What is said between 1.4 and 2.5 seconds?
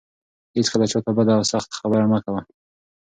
سخته خبره مه کوه.